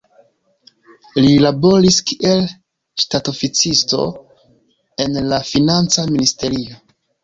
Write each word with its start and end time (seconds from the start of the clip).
Li 1.25 1.33
laboris 1.47 1.99
kiel 2.09 2.43
ŝtatoficisto 3.05 4.03
en 5.09 5.25
la 5.33 5.45
financa 5.55 6.13
ministerio. 6.15 6.87